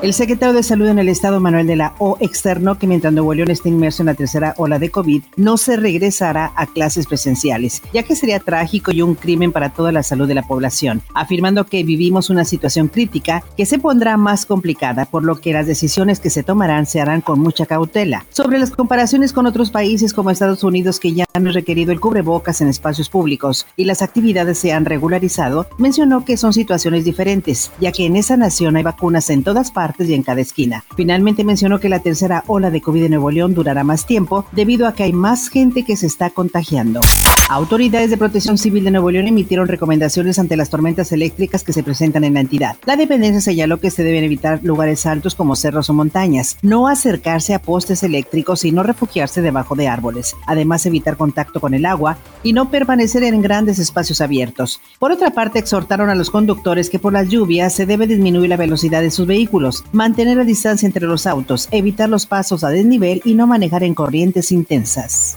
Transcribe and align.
El 0.00 0.14
secretario 0.14 0.54
de 0.54 0.62
Salud 0.62 0.86
en 0.86 1.00
el 1.00 1.08
Estado, 1.08 1.40
Manuel 1.40 1.66
de 1.66 1.74
la 1.74 1.92
O, 1.98 2.16
externó 2.20 2.78
que 2.78 2.86
mientras 2.86 3.12
Nuevo 3.12 3.34
León 3.34 3.48
inmerso 3.64 4.02
en 4.02 4.06
la 4.06 4.14
tercera 4.14 4.54
ola 4.56 4.78
de 4.78 4.90
COVID, 4.90 5.24
no 5.34 5.56
se 5.56 5.76
regresará 5.76 6.52
a 6.54 6.66
clases 6.66 7.08
presenciales, 7.08 7.82
ya 7.92 8.04
que 8.04 8.14
sería 8.14 8.38
trágico 8.38 8.92
y 8.92 9.02
un 9.02 9.16
crimen 9.16 9.50
para 9.50 9.70
toda 9.70 9.90
la 9.90 10.04
salud 10.04 10.28
de 10.28 10.36
la 10.36 10.46
población, 10.46 11.02
afirmando 11.14 11.66
que 11.66 11.82
vivimos 11.82 12.30
una 12.30 12.44
situación 12.44 12.86
crítica 12.86 13.42
que 13.56 13.66
se 13.66 13.80
pondrá 13.80 14.16
más 14.16 14.46
complicada, 14.46 15.04
por 15.04 15.24
lo 15.24 15.40
que 15.40 15.52
las 15.52 15.66
decisiones 15.66 16.20
que 16.20 16.30
se 16.30 16.44
tomarán 16.44 16.86
se 16.86 17.00
harán 17.00 17.20
con 17.20 17.40
mucha 17.40 17.66
cautela. 17.66 18.24
Sobre 18.30 18.60
las 18.60 18.70
comparaciones 18.70 19.32
con 19.32 19.46
otros 19.46 19.72
países 19.72 20.12
como 20.14 20.30
Estados 20.30 20.62
Unidos 20.62 21.00
que 21.00 21.12
ya 21.12 21.24
han 21.46 21.54
requerido 21.54 21.92
el 21.92 22.00
cubrebocas 22.00 22.60
en 22.60 22.68
espacios 22.68 23.08
públicos 23.08 23.66
y 23.76 23.84
las 23.84 24.02
actividades 24.02 24.58
se 24.58 24.72
han 24.72 24.84
regularizado, 24.84 25.66
mencionó 25.78 26.24
que 26.24 26.36
son 26.36 26.52
situaciones 26.52 27.04
diferentes, 27.04 27.70
ya 27.80 27.92
que 27.92 28.06
en 28.06 28.16
esa 28.16 28.36
nación 28.36 28.76
hay 28.76 28.82
vacunas 28.82 29.30
en 29.30 29.42
todas 29.42 29.70
partes 29.70 30.08
y 30.08 30.14
en 30.14 30.22
cada 30.22 30.40
esquina. 30.40 30.84
Finalmente 30.96 31.44
mencionó 31.44 31.80
que 31.80 31.88
la 31.88 32.00
tercera 32.00 32.44
ola 32.46 32.70
de 32.70 32.80
COVID 32.80 33.04
en 33.04 33.10
Nuevo 33.12 33.30
León 33.30 33.54
durará 33.54 33.84
más 33.84 34.06
tiempo 34.06 34.44
debido 34.52 34.86
a 34.86 34.94
que 34.94 35.04
hay 35.04 35.12
más 35.12 35.48
gente 35.48 35.84
que 35.84 35.96
se 35.96 36.06
está 36.06 36.30
contagiando. 36.30 37.00
Autoridades 37.50 38.10
de 38.10 38.18
Protección 38.18 38.58
Civil 38.58 38.84
de 38.84 38.90
Nuevo 38.90 39.10
León 39.10 39.26
emitieron 39.26 39.68
recomendaciones 39.68 40.38
ante 40.38 40.54
las 40.54 40.68
tormentas 40.68 41.12
eléctricas 41.12 41.64
que 41.64 41.72
se 41.72 41.82
presentan 41.82 42.24
en 42.24 42.34
la 42.34 42.40
entidad. 42.40 42.76
La 42.84 42.96
dependencia 42.96 43.40
señaló 43.40 43.80
que 43.80 43.90
se 43.90 44.02
deben 44.02 44.22
evitar 44.22 44.60
lugares 44.62 45.06
altos 45.06 45.34
como 45.34 45.56
cerros 45.56 45.88
o 45.88 45.94
montañas, 45.94 46.58
no 46.60 46.88
acercarse 46.88 47.54
a 47.54 47.62
postes 47.62 48.02
eléctricos 48.02 48.66
y 48.66 48.72
no 48.72 48.82
refugiarse 48.82 49.40
debajo 49.40 49.76
de 49.76 49.88
árboles. 49.88 50.36
Además, 50.46 50.84
evitar 50.84 51.16
contacto 51.28 51.60
con 51.60 51.74
el 51.74 51.84
agua 51.84 52.16
y 52.42 52.54
no 52.54 52.70
permanecer 52.70 53.22
en 53.22 53.42
grandes 53.42 53.78
espacios 53.78 54.22
abiertos. 54.22 54.80
Por 54.98 55.12
otra 55.12 55.30
parte, 55.30 55.58
exhortaron 55.58 56.08
a 56.08 56.14
los 56.14 56.30
conductores 56.30 56.88
que 56.88 56.98
por 56.98 57.12
las 57.12 57.28
lluvias 57.28 57.74
se 57.74 57.84
debe 57.84 58.06
disminuir 58.06 58.48
la 58.48 58.56
velocidad 58.56 59.02
de 59.02 59.10
sus 59.10 59.26
vehículos, 59.26 59.84
mantener 59.92 60.38
la 60.38 60.44
distancia 60.44 60.86
entre 60.86 61.06
los 61.06 61.26
autos, 61.26 61.68
evitar 61.70 62.08
los 62.08 62.24
pasos 62.24 62.64
a 62.64 62.70
desnivel 62.70 63.20
y 63.26 63.34
no 63.34 63.46
manejar 63.46 63.82
en 63.82 63.94
corrientes 63.94 64.52
intensas. 64.52 65.36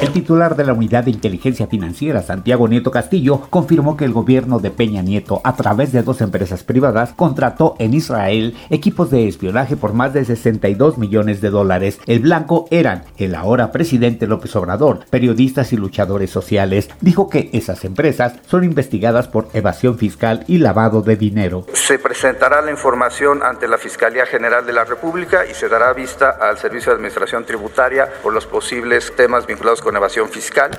El 0.00 0.12
titular 0.12 0.56
de 0.56 0.64
la 0.64 0.72
Unidad 0.72 1.04
de 1.04 1.10
Inteligencia 1.10 1.66
Financiera, 1.66 2.22
Santiago 2.22 2.66
Nieto 2.66 2.90
Castillo, 2.90 3.42
confirmó 3.50 3.98
que 3.98 4.06
el 4.06 4.14
gobierno 4.14 4.58
de 4.58 4.70
Peña 4.70 5.02
Nieto, 5.02 5.42
a 5.44 5.56
través 5.56 5.92
de 5.92 6.02
dos 6.02 6.22
empresas 6.22 6.64
privadas, 6.64 7.12
contrató 7.14 7.76
en 7.78 7.92
Israel 7.92 8.56
equipos 8.70 9.10
de 9.10 9.28
espionaje 9.28 9.76
por 9.76 9.92
más 9.92 10.14
de 10.14 10.24
62 10.24 10.96
millones 10.96 11.42
de 11.42 11.50
dólares. 11.50 12.00
El 12.06 12.20
blanco 12.20 12.66
eran 12.70 13.04
el 13.18 13.34
ahora 13.34 13.72
presidente 13.72 14.26
López 14.26 14.56
Obrador, 14.56 15.00
periodistas 15.10 15.74
y 15.74 15.76
luchadores 15.76 16.30
sociales. 16.30 16.88
Dijo 17.02 17.28
que 17.28 17.50
esas 17.52 17.84
empresas 17.84 18.36
son 18.46 18.64
investigadas 18.64 19.28
por 19.28 19.48
evasión 19.52 19.98
fiscal 19.98 20.44
y 20.46 20.58
lavado 20.58 21.02
de 21.02 21.16
dinero. 21.16 21.66
Se 21.74 21.98
presentará 21.98 22.62
la 22.62 22.70
información 22.70 23.42
ante 23.42 23.68
la 23.68 23.76
Fiscalía 23.76 24.24
General 24.24 24.64
de 24.64 24.72
la 24.72 24.86
República 24.86 25.44
y 25.44 25.52
se 25.52 25.68
dará 25.68 25.92
vista 25.92 26.38
al 26.40 26.56
Servicio 26.56 26.90
de 26.90 26.96
Administración 26.96 27.44
Tributaria 27.44 28.08
por 28.22 28.32
los 28.32 28.46
posibles 28.46 29.14
temas 29.14 29.46
vinculados 29.46 29.82
con 29.82 29.89
evasión 29.96 30.28
fiscal. 30.28 30.70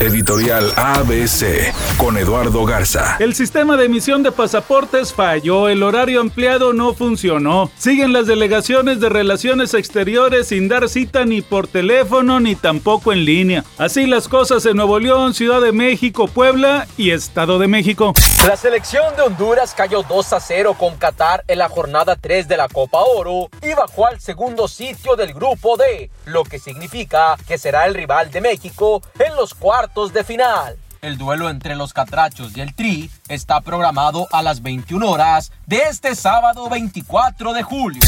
Editorial 0.00 0.72
ABC 0.76 1.72
con 1.96 2.18
Eduardo 2.18 2.64
Garza. 2.64 3.16
El 3.20 3.34
sistema 3.34 3.76
de 3.76 3.86
emisión 3.86 4.22
de 4.22 4.32
pasaportes 4.32 5.12
falló, 5.12 5.68
el 5.68 5.82
horario 5.82 6.20
ampliado 6.20 6.72
no 6.72 6.94
funcionó. 6.94 7.70
Siguen 7.78 8.12
las 8.12 8.26
delegaciones 8.26 9.00
de 9.00 9.08
relaciones 9.08 9.72
exteriores 9.72 10.48
sin 10.48 10.68
dar 10.68 10.88
cita 10.88 11.24
ni 11.24 11.42
por 11.42 11.68
teléfono 11.68 12.40
ni 12.40 12.56
tampoco 12.56 13.12
en 13.12 13.24
línea. 13.24 13.64
Así 13.78 14.06
las 14.06 14.28
cosas 14.28 14.66
en 14.66 14.76
Nuevo 14.76 14.98
León, 14.98 15.32
Ciudad 15.32 15.60
de 15.60 15.72
México, 15.72 16.26
Puebla 16.26 16.86
y 16.96 17.12
Estado 17.12 17.58
de 17.58 17.68
México. 17.68 18.12
La 18.46 18.56
selección 18.56 19.14
de 19.16 19.22
Honduras 19.22 19.74
cayó 19.74 20.02
2 20.02 20.32
a 20.32 20.40
0 20.40 20.76
con 20.78 20.96
Qatar 20.96 21.44
en 21.48 21.58
la 21.58 21.68
jornada 21.68 22.16
3 22.16 22.48
de 22.48 22.56
la 22.56 22.68
Copa 22.68 22.98
Oro 23.00 23.48
y 23.62 23.72
bajó 23.74 24.06
al 24.06 24.20
segundo 24.20 24.68
sitio 24.68 25.16
del 25.16 25.32
grupo 25.32 25.76
D, 25.76 26.10
lo 26.26 26.44
que 26.44 26.58
significa 26.58 27.36
que 27.46 27.58
será 27.58 27.86
el 27.86 27.94
rival 27.94 28.30
de 28.30 28.40
México 28.44 29.02
en 29.18 29.34
los 29.36 29.54
cuartos 29.54 30.12
de 30.12 30.22
final. 30.22 30.76
El 31.00 31.16
duelo 31.16 31.48
entre 31.48 31.76
los 31.76 31.94
Catrachos 31.94 32.54
y 32.54 32.60
el 32.60 32.74
Tri 32.74 33.10
está 33.28 33.62
programado 33.62 34.28
a 34.32 34.42
las 34.42 34.60
21 34.60 35.10
horas 35.10 35.50
de 35.66 35.78
este 35.78 36.14
sábado 36.14 36.68
24 36.68 37.54
de 37.54 37.62
julio. 37.62 38.02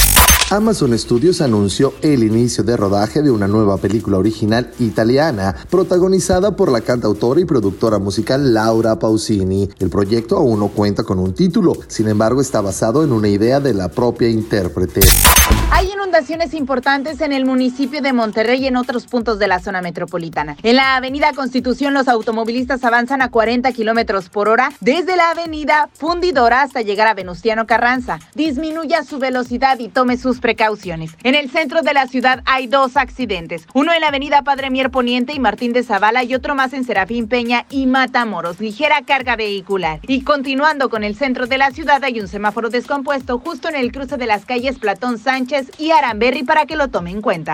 Amazon 0.51 0.97
Studios 0.97 1.41
anunció 1.41 1.93
el 2.03 2.23
inicio 2.23 2.63
de 2.63 2.77
rodaje 2.77 3.21
de 3.21 3.33
una 3.33 3.49
nueva 3.49 3.79
película 3.79 4.19
original 4.19 4.71
italiana 4.79 5.57
protagonizada 5.69 6.55
por 6.55 6.71
la 6.71 6.83
cantautora 6.83 7.41
y 7.41 7.45
productora 7.45 7.99
musical 7.99 8.55
Laura 8.55 8.97
Pausini. 8.97 9.69
El 9.81 9.91
proyecto 9.91 10.37
aún 10.37 10.61
no 10.61 10.69
cuenta 10.69 11.03
con 11.03 11.19
un 11.19 11.35
título, 11.35 11.77
sin 11.89 12.07
embargo 12.07 12.41
está 12.41 12.61
basado 12.61 13.03
en 13.03 13.13
una 13.13 13.27
idea 13.27 13.59
de 13.59 13.75
la 13.75 13.89
propia 13.89 14.29
intérprete. 14.29 15.01
Hay 15.73 15.91
inundaciones 15.91 16.55
importantes 16.55 17.21
en 17.21 17.33
el 17.33 17.45
municipio 17.45 18.01
de 18.01 18.13
Monterrey 18.13 18.63
y 18.63 18.67
en 18.69 18.77
otros 18.77 19.07
puntos 19.09 19.41
de 19.41 19.49
la 19.49 19.59
zona 19.59 19.83
metropolitana. 19.83 20.57
En 20.63 20.77
la 20.77 20.95
avenida 20.95 21.33
Constitución 21.35 21.93
los 21.93 22.07
automovilistas 22.07 22.85
avanzan 22.85 23.21
a 23.21 23.31
40 23.33 23.73
kilómetros 23.73 24.29
por 24.29 24.49
hora 24.49 24.71
desde 24.81 25.17
la 25.17 25.31
avenida 25.31 25.89
Fundidora 25.93 26.63
hasta 26.63 26.83
llegar 26.83 27.09
a 27.09 27.15
Venustiano 27.15 27.67
Carranza. 27.67 28.21
Disminuya 28.37 29.03
su 29.03 29.19
velocidad 29.19 29.81
y 29.81 29.89
tome 29.89 30.17
sus 30.17 30.36
precauciones. 30.41 31.17
En 31.23 31.35
el 31.35 31.51
centro 31.51 31.83
de 31.83 31.95
la 31.95 32.07
ciudad 32.07 32.43
hay 32.45 32.67
dos 32.67 32.97
accidentes, 32.97 33.67
uno 33.75 33.93
en 33.93 34.01
la 34.01 34.09
avenida 34.09 34.43
Padre 34.43 34.71
Mier 34.71 34.91
Poniente 34.91 35.33
y 35.33 35.41
Martín 35.41 35.73
de 35.73 35.83
Zavala 35.83 36.25
y 36.25 36.35
otro 36.35 36.55
más 36.55 36.73
en 36.73 36.85
Serafín 36.85 37.29
Peña 37.29 37.67
y 37.71 37.87
Matamoros, 37.87 38.61
ligera 38.61 39.03
carga 39.07 39.37
vehicular. 39.37 40.01
Y 40.07 40.23
continuando 40.23 40.89
con 40.89 41.05
el 41.05 41.17
centro 41.17 41.47
de 41.47 41.59
la 41.59 41.71
ciudad 41.71 42.03
hay 42.05 42.21
un 42.21 42.29
semáforo 42.29 42.71
descompuesto 42.71 43.39
justo 43.39 43.69
en 43.69 43.77
el 43.77 43.93
cruce 43.93 44.17
de 44.17 44.27
las 44.27 44.45
calles 44.45 44.79
Platón 44.79 45.19
Sánchez 45.19 45.71
y 45.79 45.91
Aramberri 45.91 46.43
para 46.43 46.67
que 46.67 46.77
lo 46.77 46.89
tome 46.89 47.11
en 47.11 47.21
cuenta. 47.21 47.53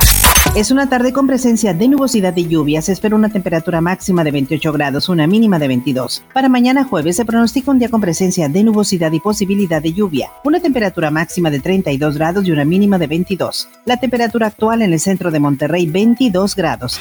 Es 0.56 0.70
una 0.70 0.88
tarde 0.88 1.12
con 1.12 1.26
presencia 1.26 1.72
de 1.72 1.88
nubosidad 1.88 2.37
y 2.37 2.47
lluvia. 2.47 2.82
Se 2.82 2.93
espera 2.93 3.16
una 3.16 3.31
temperatura 3.31 3.81
máxima 3.81 4.22
de 4.22 4.32
28 4.32 4.72
grados, 4.72 5.09
una 5.09 5.26
mínima 5.26 5.59
de 5.59 5.69
22. 5.69 6.25
Para 6.34 6.49
mañana 6.49 6.84
jueves 6.84 7.16
se 7.16 7.25
pronostica 7.25 7.70
un 7.70 7.78
día 7.78 7.88
con 7.88 8.00
presencia 8.00 8.49
de 8.49 8.62
nubosidad 8.62 9.12
y 9.12 9.20
posibilidad 9.20 9.81
de 9.81 9.93
lluvia. 9.93 10.31
Una 10.44 10.60
temperatura 10.60 11.10
máxima 11.10 11.50
de 11.50 11.60
32 11.60 12.16
grados 12.16 12.47
y 12.47 12.50
una 12.50 12.64
mínima 12.72 12.97
de 12.97 13.06
22. 13.06 13.69
La 13.84 13.99
temperatura 13.99 14.47
actual 14.47 14.81
en 14.81 14.94
el 14.94 14.99
centro 14.99 15.31
de 15.31 15.38
Monterrey 15.41 15.84
22 15.84 16.56
grados. 16.56 16.99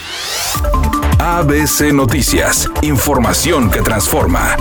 ABC 1.18 1.94
Noticias. 1.94 2.70
Información 2.82 3.72
que 3.72 3.82
transforma. 3.82 4.58